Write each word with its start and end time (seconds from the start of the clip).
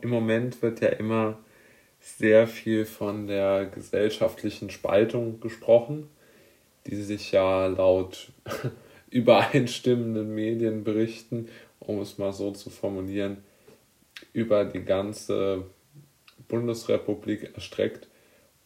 im 0.00 0.10
Moment 0.10 0.62
wird 0.62 0.80
ja 0.80 0.88
immer 0.88 1.38
sehr 2.00 2.46
viel 2.46 2.84
von 2.84 3.26
der 3.26 3.66
gesellschaftlichen 3.66 4.70
Spaltung 4.70 5.40
gesprochen, 5.40 6.08
die 6.86 6.96
sich 6.96 7.32
ja 7.32 7.66
laut 7.66 8.32
übereinstimmenden 9.10 10.34
Medienberichten, 10.34 11.48
um 11.80 12.00
es 12.00 12.18
mal 12.18 12.32
so 12.32 12.50
zu 12.50 12.70
formulieren, 12.70 13.38
über 14.32 14.64
die 14.64 14.84
ganze 14.84 15.64
Bundesrepublik 16.48 17.54
erstreckt 17.54 18.08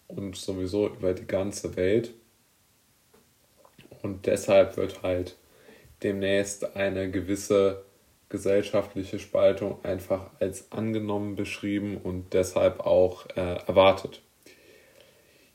und 0.09 0.37
sowieso 0.37 0.89
über 0.89 1.13
die 1.15 1.27
ganze 1.27 1.77
Welt. 1.77 2.13
Und 4.03 4.27
deshalb 4.27 4.77
wird 4.77 5.03
halt 5.03 5.37
demnächst 6.03 6.77
eine 6.77 7.11
gewisse 7.11 7.86
gesellschaftliche 8.29 9.19
Spaltung 9.19 9.85
einfach 9.85 10.31
als 10.41 10.73
angenommen 10.73 11.37
beschrieben 11.37 11.97
und 11.97 12.33
deshalb 12.33 12.81
auch 12.81 13.27
äh, 13.37 13.59
erwartet. 13.67 14.23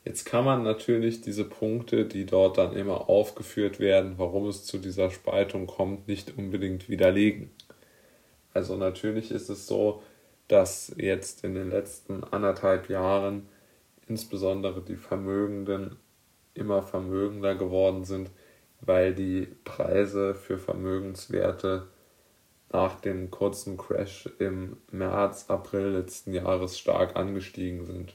Jetzt 0.04 0.24
kann 0.24 0.44
man 0.44 0.64
natürlich 0.64 1.20
diese 1.20 1.44
Punkte, 1.44 2.06
die 2.06 2.26
dort 2.26 2.58
dann 2.58 2.74
immer 2.74 3.08
aufgeführt 3.08 3.78
werden, 3.78 4.14
warum 4.16 4.48
es 4.48 4.64
zu 4.64 4.78
dieser 4.78 5.10
Spaltung 5.10 5.66
kommt, 5.66 6.08
nicht 6.08 6.36
unbedingt 6.36 6.88
widerlegen. 6.88 7.50
Also 8.52 8.76
natürlich 8.76 9.30
ist 9.30 9.48
es 9.48 9.66
so, 9.66 10.02
dass 10.48 10.92
jetzt 10.96 11.44
in 11.44 11.54
den 11.54 11.70
letzten 11.70 12.24
anderthalb 12.24 12.88
Jahren 12.88 13.48
insbesondere 14.08 14.82
die 14.82 14.96
Vermögenden 14.96 15.96
immer 16.54 16.82
vermögender 16.82 17.54
geworden 17.54 18.04
sind, 18.04 18.30
weil 18.80 19.14
die 19.14 19.46
Preise 19.64 20.34
für 20.34 20.58
Vermögenswerte 20.58 21.86
nach 22.72 23.00
dem 23.00 23.30
kurzen 23.30 23.76
Crash 23.76 24.28
im 24.38 24.76
März, 24.90 25.46
April 25.48 25.88
letzten 25.88 26.32
Jahres 26.32 26.78
stark 26.78 27.16
angestiegen 27.16 27.86
sind. 27.86 28.14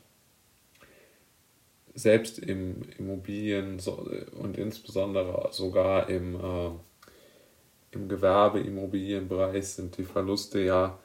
Selbst 1.94 2.40
im 2.40 2.82
Immobilien 2.98 3.80
und 4.40 4.58
insbesondere 4.58 5.50
sogar 5.52 6.10
im, 6.10 6.36
äh, 6.36 6.70
im 7.92 8.08
Gewerbeimmobilienbereich 8.08 9.68
sind 9.68 9.98
die 9.98 10.04
Verluste 10.04 10.60
ja 10.60 11.00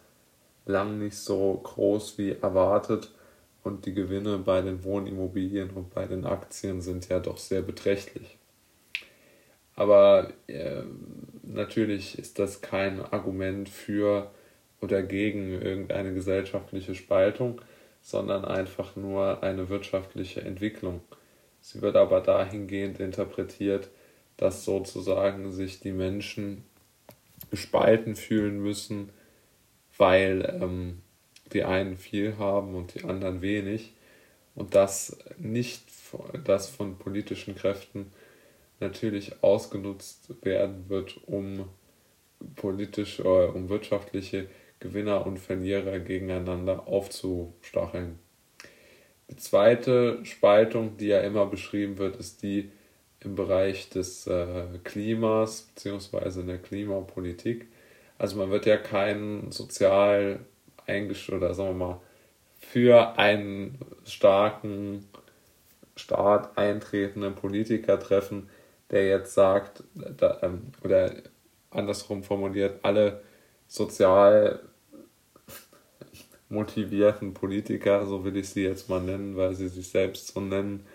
lang 0.67 0.99
nicht 0.99 1.17
so 1.17 1.55
groß 1.63 2.19
wie 2.19 2.33
erwartet 2.33 3.11
und 3.63 3.87
die 3.87 3.95
Gewinne 3.95 4.39
bei 4.39 4.61
den 4.61 4.85
Wohnimmobilien 4.85 5.71
und 5.71 5.91
bei 5.91 6.07
den 6.07 6.27
Aktien 6.27 6.81
sind 6.81 7.09
ja 7.09 7.21
doch 7.21 7.39
sehr 7.39 7.63
beträchtlich. 7.63 8.39
Aber 9.75 10.31
äh, 10.47 10.83
natürlich 11.43 12.19
ist 12.19 12.39
das 12.39 12.61
kein 12.61 13.01
Argument 13.01 13.69
für 13.69 14.31
oder 14.81 15.03
gegen 15.03 15.51
irgendeine 15.51 16.13
gesellschaftliche 16.15 16.95
Spaltung, 16.95 17.61
sondern 18.01 18.45
einfach 18.45 18.97
nur 18.97 19.43
eine 19.43 19.69
wirtschaftliche 19.69 20.43
Entwicklung. 20.43 21.01
Sie 21.61 21.81
wird 21.81 21.97
aber 21.97 22.21
dahingehend 22.21 22.99
interpretiert, 22.99 23.91
dass 24.37 24.65
sozusagen 24.65 25.53
sich 25.53 25.79
die 25.79 25.93
Menschen 25.93 26.65
gespalten 27.51 28.17
fühlen 28.17 28.61
müssen, 28.61 29.11
weil 29.97 30.59
ähm, 30.61 31.03
die 31.53 31.65
einen 31.65 31.97
viel 31.97 32.39
haben 32.39 32.75
und 32.75 32.95
die 32.95 33.05
anderen 33.05 33.43
wenig 33.43 33.93
und 34.55 34.75
das 34.75 35.19
nicht 35.39 35.83
das 36.45 36.69
von 36.69 36.99
politischen 36.99 37.55
Kräften 37.55 38.13
natürlich 38.83 39.43
ausgenutzt 39.43 40.35
werden 40.43 40.89
wird, 40.89 41.21
um 41.27 41.69
politisch, 42.57 43.21
äh, 43.21 43.23
um 43.23 43.69
wirtschaftliche 43.69 44.49
Gewinner 44.81 45.27
und 45.27 45.39
Verlierer 45.39 46.01
gegeneinander 46.01 46.87
aufzustacheln. 46.87 48.19
Die 49.31 49.37
zweite 49.37 50.25
Spaltung, 50.25 50.97
die 50.99 51.07
ja 51.07 51.21
immer 51.21 51.47
beschrieben 51.47 51.99
wird, 51.99 52.17
ist 52.17 52.43
die 52.43 52.71
im 53.21 53.37
Bereich 53.37 53.89
des 53.89 54.27
äh, 54.27 54.65
Klimas 54.85 55.71
bzw. 55.75 56.41
in 56.41 56.49
der 56.49 56.59
Klimapolitik. 56.59 57.69
Also 58.19 58.37
man 58.37 58.51
wird 58.51 58.67
ja 58.67 58.77
keinen 58.77 59.53
sozial 59.53 60.41
eingestellt 60.87 61.39
oder 61.39 61.55
sagen 61.55 61.71
wir 61.71 61.87
mal 61.87 62.01
für 62.59 63.19
einen 63.19 63.79
starken 64.05 65.07
Staat 65.97 66.57
eintretenden 66.57 67.35
Politiker 67.35 67.99
treffen, 67.99 68.49
der 68.93 69.09
jetzt 69.09 69.35
sagt, 69.35 69.83
da, 69.95 70.39
ähm, 70.43 70.73
oder 70.85 71.13
andersrum 71.71 72.23
formuliert, 72.23 72.81
alle 72.83 73.23
sozial 73.67 74.61
motivierten 76.51 77.35
Politiker, 77.35 78.07
so 78.07 78.25
will 78.25 78.37
ich 78.37 78.51
sie 78.51 78.63
jetzt 78.63 78.89
mal 78.89 79.01
nennen, 79.01 79.37
weil 79.37 79.55
sie 79.55 79.69
sich 79.69 79.89
selbst 79.89 80.29
so 80.29 80.41
nennen, 80.41 80.87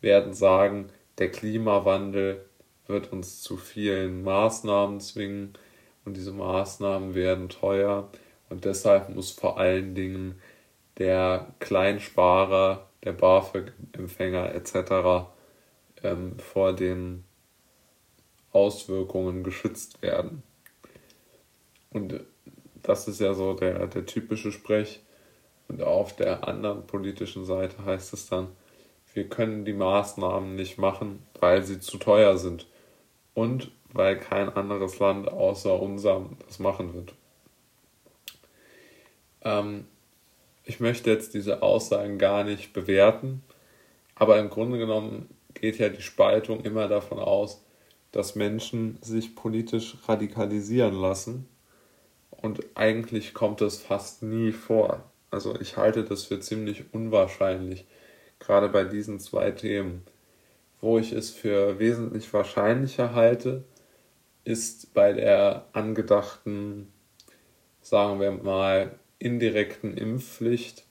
werden 0.00 0.34
sagen, 0.34 0.90
der 1.18 1.30
Klimawandel 1.30 2.44
wird 2.88 3.12
uns 3.12 3.40
zu 3.40 3.56
vielen 3.56 4.22
Maßnahmen 4.22 5.00
zwingen 5.00 5.54
und 6.04 6.16
diese 6.16 6.32
Maßnahmen 6.32 7.14
werden 7.14 7.48
teuer 7.48 8.10
und 8.48 8.64
deshalb 8.64 9.08
muss 9.08 9.30
vor 9.30 9.58
allen 9.58 9.94
Dingen 9.94 10.40
der 10.98 11.54
Kleinsparer, 11.60 12.88
der 13.04 13.12
BAföG-Empfänger 13.12 14.54
etc. 14.54 15.28
Ähm, 16.02 16.38
vor 16.38 16.72
den 16.74 17.24
Auswirkungen 18.56 19.44
geschützt 19.44 20.00
werden. 20.00 20.42
Und 21.90 22.20
das 22.82 23.06
ist 23.06 23.20
ja 23.20 23.34
so 23.34 23.52
der, 23.52 23.86
der 23.86 24.06
typische 24.06 24.50
Sprech. 24.50 25.00
Und 25.68 25.82
auf 25.82 26.16
der 26.16 26.48
anderen 26.48 26.86
politischen 26.86 27.44
Seite 27.44 27.84
heißt 27.84 28.14
es 28.14 28.28
dann, 28.28 28.48
wir 29.12 29.28
können 29.28 29.64
die 29.64 29.72
Maßnahmen 29.72 30.54
nicht 30.54 30.78
machen, 30.78 31.22
weil 31.40 31.64
sie 31.64 31.80
zu 31.80 31.98
teuer 31.98 32.38
sind 32.38 32.66
und 33.34 33.70
weil 33.92 34.18
kein 34.18 34.48
anderes 34.48 34.98
Land 34.98 35.28
außer 35.28 35.80
unserem 35.80 36.36
das 36.46 36.58
machen 36.58 36.94
wird. 36.94 37.14
Ähm, 39.42 39.86
ich 40.64 40.80
möchte 40.80 41.10
jetzt 41.10 41.34
diese 41.34 41.62
Aussagen 41.62 42.18
gar 42.18 42.44
nicht 42.44 42.72
bewerten, 42.72 43.42
aber 44.14 44.38
im 44.38 44.50
Grunde 44.50 44.78
genommen 44.78 45.28
geht 45.54 45.78
ja 45.78 45.88
die 45.88 46.02
Spaltung 46.02 46.60
immer 46.60 46.88
davon 46.88 47.18
aus, 47.18 47.62
dass 48.16 48.34
Menschen 48.34 48.96
sich 49.02 49.36
politisch 49.36 49.98
radikalisieren 50.08 50.94
lassen. 50.94 51.46
Und 52.30 52.64
eigentlich 52.74 53.34
kommt 53.34 53.60
das 53.60 53.76
fast 53.76 54.22
nie 54.22 54.52
vor. 54.52 55.04
Also 55.30 55.60
ich 55.60 55.76
halte 55.76 56.02
das 56.02 56.24
für 56.24 56.40
ziemlich 56.40 56.84
unwahrscheinlich, 56.92 57.84
gerade 58.38 58.70
bei 58.70 58.84
diesen 58.84 59.20
zwei 59.20 59.50
Themen. 59.50 60.02
Wo 60.80 60.98
ich 60.98 61.12
es 61.12 61.28
für 61.28 61.78
wesentlich 61.78 62.32
wahrscheinlicher 62.32 63.14
halte, 63.14 63.64
ist 64.44 64.94
bei 64.94 65.12
der 65.12 65.66
angedachten, 65.74 66.90
sagen 67.82 68.18
wir 68.18 68.30
mal, 68.30 68.98
indirekten 69.18 69.94
Impfpflicht 69.94 70.86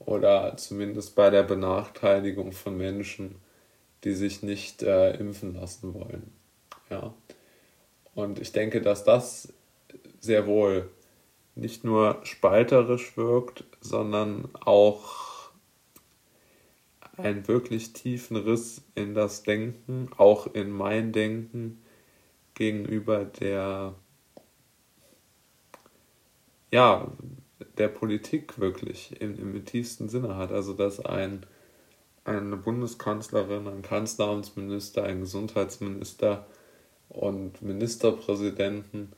oder 0.00 0.56
zumindest 0.56 1.14
bei 1.14 1.30
der 1.30 1.44
Benachteiligung 1.44 2.50
von 2.50 2.76
Menschen, 2.76 3.36
die 4.02 4.14
sich 4.14 4.42
nicht 4.42 4.82
äh, 4.82 5.12
impfen 5.12 5.54
lassen 5.54 5.94
wollen. 5.94 6.39
Ja. 6.90 7.14
Und 8.14 8.40
ich 8.40 8.52
denke, 8.52 8.80
dass 8.82 9.04
das 9.04 9.52
sehr 10.20 10.46
wohl 10.46 10.90
nicht 11.54 11.84
nur 11.84 12.20
spalterisch 12.24 13.16
wirkt, 13.16 13.64
sondern 13.80 14.48
auch 14.54 15.50
einen 17.16 17.46
wirklich 17.48 17.92
tiefen 17.92 18.36
Riss 18.36 18.82
in 18.94 19.14
das 19.14 19.42
Denken, 19.42 20.10
auch 20.16 20.46
in 20.54 20.70
mein 20.70 21.12
Denken 21.12 21.82
gegenüber 22.54 23.24
der 23.24 23.94
ja, 26.72 27.10
der 27.78 27.88
Politik 27.88 28.58
wirklich 28.58 29.20
im, 29.20 29.36
im 29.38 29.64
tiefsten 29.64 30.08
Sinne 30.08 30.36
hat. 30.36 30.52
Also 30.52 30.72
dass 30.72 31.04
ein 31.04 31.46
eine 32.24 32.56
Bundeskanzlerin, 32.56 33.66
ein 33.66 33.82
Kanzleramtsminister, 33.82 35.04
ein 35.04 35.20
Gesundheitsminister 35.20 36.46
und 37.10 37.60
Ministerpräsidenten 37.60 39.12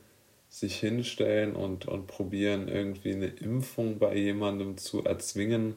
sich 0.49 0.79
hinstellen 0.79 1.55
und, 1.55 1.87
und 1.87 2.07
probieren, 2.07 2.67
irgendwie 2.67 3.13
eine 3.13 3.27
Impfung 3.27 3.97
bei 3.97 4.15
jemandem 4.15 4.77
zu 4.77 5.03
erzwingen, 5.03 5.75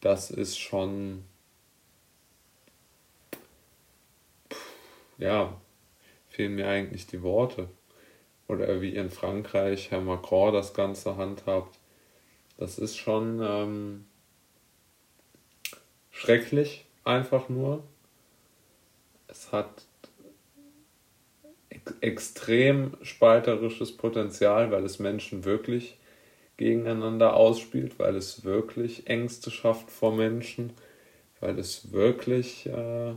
das 0.00 0.30
ist 0.30 0.58
schon, 0.58 1.24
ja, 5.18 5.60
fehlen 6.28 6.54
mir 6.54 6.68
eigentlich 6.68 7.06
die 7.06 7.22
Worte. 7.22 7.68
Oder 8.48 8.80
wie 8.80 8.94
in 8.94 9.10
Frankreich 9.10 9.90
Herr 9.90 10.00
Macron 10.00 10.52
das 10.52 10.74
Ganze 10.74 11.16
handhabt. 11.16 11.78
Das 12.58 12.78
ist 12.78 12.96
schon, 12.96 13.40
ähm, 13.42 14.04
schrecklich, 16.10 16.86
einfach 17.04 17.48
nur. 17.48 17.82
Es 19.28 19.52
hat 19.52 19.86
extrem 22.00 22.96
spalterisches 23.02 23.96
Potenzial, 23.96 24.70
weil 24.70 24.84
es 24.84 24.98
Menschen 24.98 25.44
wirklich 25.44 25.98
gegeneinander 26.56 27.34
ausspielt, 27.34 27.98
weil 27.98 28.16
es 28.16 28.44
wirklich 28.44 29.08
Ängste 29.08 29.50
schafft 29.50 29.90
vor 29.90 30.14
Menschen, 30.14 30.72
weil 31.40 31.58
es 31.58 31.92
wirklich 31.92 32.66
äh, 32.66 33.14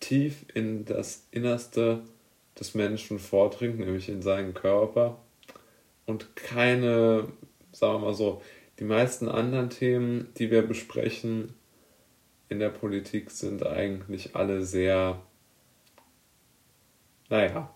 tief 0.00 0.44
in 0.52 0.84
das 0.84 1.26
Innerste 1.30 2.02
des 2.58 2.74
Menschen 2.74 3.18
vordringt, 3.18 3.78
nämlich 3.78 4.08
in 4.08 4.22
seinen 4.22 4.52
Körper. 4.52 5.18
Und 6.04 6.36
keine, 6.36 7.28
sagen 7.72 7.94
wir 7.94 8.06
mal 8.06 8.14
so, 8.14 8.42
die 8.78 8.84
meisten 8.84 9.28
anderen 9.28 9.70
Themen, 9.70 10.28
die 10.36 10.50
wir 10.50 10.62
besprechen 10.62 11.54
in 12.48 12.58
der 12.58 12.70
Politik, 12.70 13.30
sind 13.30 13.66
eigentlich 13.66 14.34
alle 14.34 14.62
sehr, 14.62 15.22
naja, 17.32 17.72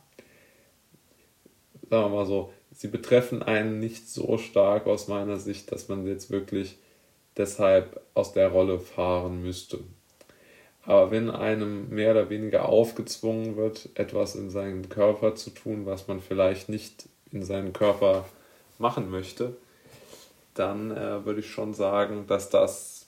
sagen 1.89 2.05
wir 2.05 2.09
mal 2.11 2.27
so, 2.27 2.53
sie 2.73 2.89
betreffen 2.89 3.43
einen 3.43 3.81
nicht 3.81 4.07
so 4.07 4.37
stark 4.37 4.87
aus 4.87 5.09
meiner 5.09 5.39
Sicht, 5.39 5.73
dass 5.73 5.89
man 5.89 6.07
jetzt 6.07 6.31
wirklich 6.31 6.79
deshalb 7.39 8.03
aus 8.13 8.35
der 8.35 8.49
Rolle 8.49 8.79
fahren 8.79 9.41
müsste. 9.41 9.79
Aber 10.83 11.11
wenn 11.11 11.31
einem 11.31 11.89
mehr 11.89 12.11
oder 12.11 12.29
weniger 12.29 12.69
aufgezwungen 12.69 13.57
wird, 13.57 13.89
etwas 13.95 14.35
in 14.35 14.51
seinen 14.51 14.91
Körper 14.91 15.35
zu 15.37 15.49
tun, 15.49 15.87
was 15.87 16.07
man 16.07 16.21
vielleicht 16.21 16.69
nicht 16.69 17.09
in 17.33 17.43
seinen 17.43 17.73
Körper 17.73 18.29
machen 18.79 19.11
möchte, 19.11 19.57
dann 20.53 20.91
äh, 20.91 21.25
würde 21.25 21.41
ich 21.41 21.51
schon 21.51 21.73
sagen, 21.73 22.27
dass 22.27 22.51
das 22.51 23.07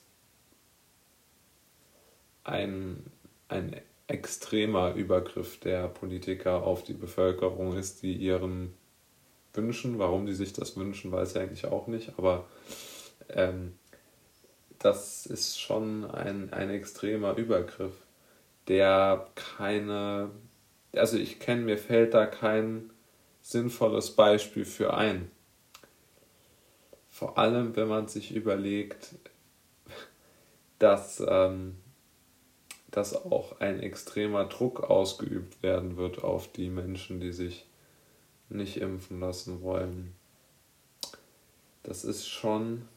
ein, 2.42 3.04
ein 3.48 3.76
extremer 4.08 4.94
Übergriff 4.94 5.60
der 5.60 5.86
Politiker 5.88 6.62
auf 6.64 6.82
die 6.82 6.94
Bevölkerung 6.94 7.76
ist, 7.76 8.02
die 8.02 8.14
ihren 8.14 8.74
Wünschen, 9.52 9.98
warum 9.98 10.26
die 10.26 10.34
sich 10.34 10.52
das 10.52 10.76
wünschen, 10.76 11.12
weiß 11.12 11.32
ich 11.32 11.38
eigentlich 11.38 11.66
auch 11.66 11.86
nicht, 11.86 12.12
aber 12.16 12.46
ähm, 13.28 13.74
das 14.78 15.26
ist 15.26 15.60
schon 15.60 16.10
ein, 16.10 16.52
ein 16.52 16.70
extremer 16.70 17.36
Übergriff, 17.36 17.92
der 18.66 19.28
keine, 19.34 20.30
also 20.92 21.18
ich 21.18 21.38
kenne, 21.38 21.62
mir 21.62 21.78
fällt 21.78 22.14
da 22.14 22.26
kein 22.26 22.90
sinnvolles 23.42 24.12
Beispiel 24.12 24.64
für 24.64 24.94
ein. 24.94 25.30
Vor 27.10 27.36
allem, 27.36 27.74
wenn 27.76 27.88
man 27.88 28.08
sich 28.08 28.34
überlegt, 28.34 29.16
dass, 30.78 31.22
ähm, 31.26 31.76
dass 32.90 33.14
auch 33.14 33.60
ein 33.60 33.80
extremer 33.80 34.44
Druck 34.46 34.80
ausgeübt 34.80 35.62
werden 35.62 35.96
wird 35.96 36.24
auf 36.24 36.50
die 36.50 36.70
Menschen, 36.70 37.20
die 37.20 37.32
sich 37.32 37.66
nicht 38.48 38.78
impfen 38.78 39.20
lassen 39.20 39.62
wollen. 39.62 40.14
Das 41.82 42.04
ist 42.04 42.26
schon 42.26 42.88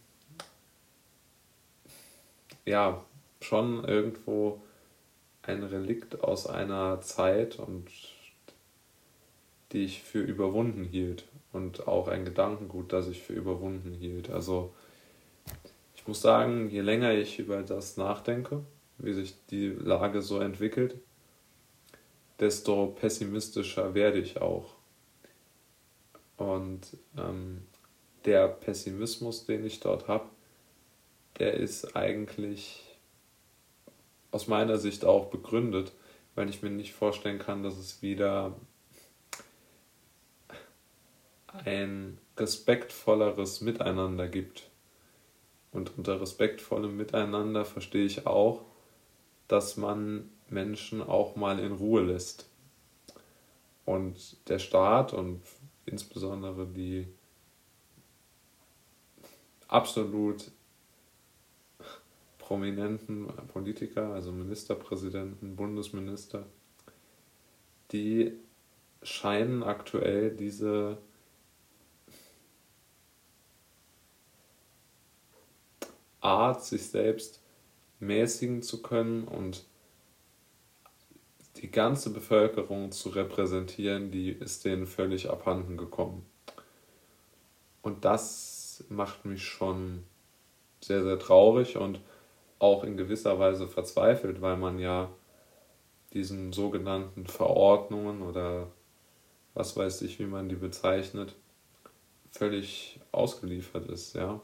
ja, 2.65 3.03
schon 3.41 3.83
irgendwo 3.83 4.61
ein 5.43 5.63
Relikt 5.63 6.23
aus 6.23 6.47
einer 6.47 7.01
Zeit 7.01 7.57
und 7.57 7.87
die 9.71 9.85
ich 9.85 10.03
für 10.03 10.21
überwunden 10.21 10.83
hielt 10.83 11.25
und 11.53 11.87
auch 11.87 12.07
ein 12.07 12.25
Gedankengut, 12.25 12.93
das 12.93 13.07
ich 13.07 13.23
für 13.23 13.33
überwunden 13.33 13.93
hielt. 13.93 14.29
Also 14.29 14.73
ich 15.95 16.07
muss 16.07 16.21
sagen, 16.21 16.69
je 16.69 16.81
länger 16.81 17.13
ich 17.13 17.39
über 17.39 17.63
das 17.63 17.97
nachdenke, 17.97 18.63
wie 19.03 19.13
sich 19.13 19.35
die 19.47 19.69
Lage 19.69 20.21
so 20.21 20.39
entwickelt, 20.39 20.95
desto 22.39 22.87
pessimistischer 22.87 23.93
werde 23.93 24.19
ich 24.19 24.41
auch. 24.41 24.75
Und 26.37 26.97
ähm, 27.17 27.61
der 28.25 28.47
Pessimismus, 28.47 29.45
den 29.45 29.65
ich 29.65 29.79
dort 29.79 30.07
habe, 30.07 30.25
der 31.39 31.55
ist 31.55 31.95
eigentlich 31.95 32.97
aus 34.31 34.47
meiner 34.47 34.77
Sicht 34.77 35.05
auch 35.05 35.25
begründet, 35.25 35.91
weil 36.35 36.49
ich 36.49 36.61
mir 36.61 36.69
nicht 36.69 36.93
vorstellen 36.93 37.39
kann, 37.39 37.63
dass 37.63 37.77
es 37.77 38.01
wieder 38.01 38.55
ein 41.65 42.17
respektvolleres 42.37 43.61
Miteinander 43.61 44.27
gibt. 44.27 44.69
Und 45.71 45.97
unter 45.97 46.19
respektvollem 46.19 46.97
Miteinander 46.97 47.65
verstehe 47.65 48.05
ich 48.05 48.25
auch, 48.25 48.63
dass 49.51 49.75
man 49.75 50.29
Menschen 50.47 51.01
auch 51.01 51.35
mal 51.35 51.59
in 51.59 51.73
Ruhe 51.73 52.03
lässt. 52.03 52.49
Und 53.83 54.37
der 54.47 54.59
Staat 54.59 55.11
und 55.11 55.41
insbesondere 55.85 56.65
die 56.65 57.05
absolut 59.67 60.51
prominenten 62.37 63.27
Politiker, 63.51 64.13
also 64.13 64.31
Ministerpräsidenten, 64.31 65.57
Bundesminister, 65.57 66.45
die 67.91 68.37
scheinen 69.03 69.63
aktuell 69.63 70.31
diese 70.31 70.97
Art, 76.21 76.63
sich 76.63 76.87
selbst 76.87 77.41
mäßigen 78.01 78.61
zu 78.61 78.81
können 78.81 79.27
und 79.27 79.65
die 81.57 81.69
ganze 81.69 82.11
Bevölkerung 82.11 82.91
zu 82.91 83.09
repräsentieren, 83.09 84.11
die 84.11 84.29
ist 84.31 84.65
denen 84.65 84.87
völlig 84.87 85.29
abhanden 85.29 85.77
gekommen. 85.77 86.25
Und 87.81 88.05
das 88.05 88.83
macht 88.89 89.25
mich 89.25 89.45
schon 89.45 90.03
sehr, 90.81 91.03
sehr 91.03 91.19
traurig 91.19 91.77
und 91.77 91.99
auch 92.59 92.83
in 92.83 92.97
gewisser 92.97 93.39
Weise 93.39 93.67
verzweifelt, 93.67 94.41
weil 94.41 94.57
man 94.57 94.79
ja 94.79 95.11
diesen 96.13 96.53
sogenannten 96.53 97.25
Verordnungen 97.25 98.21
oder 98.21 98.67
was 99.53 99.75
weiß 99.75 100.01
ich, 100.03 100.19
wie 100.19 100.25
man 100.25 100.49
die 100.49 100.55
bezeichnet, 100.55 101.35
völlig 102.31 102.99
ausgeliefert 103.11 103.87
ist, 103.89 104.15
ja. 104.15 104.41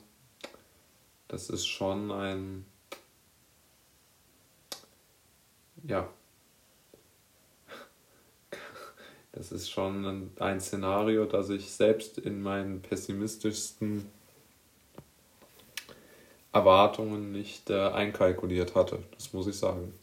Das 1.28 1.50
ist 1.50 1.68
schon 1.68 2.12
ein, 2.12 2.66
ja, 5.88 6.08
das 9.32 9.52
ist 9.52 9.70
schon 9.70 10.32
ein 10.40 10.60
Szenario, 10.60 11.26
das 11.26 11.50
ich 11.50 11.72
selbst 11.72 12.18
in 12.18 12.42
meinen 12.42 12.82
pessimistischsten 12.82 14.10
Erwartungen 16.52 17.32
nicht 17.32 17.70
äh, 17.70 17.90
einkalkuliert 17.90 18.74
hatte. 18.74 19.04
Das 19.12 19.34
muss 19.34 19.48
ich 19.48 19.56
sagen. 19.56 19.94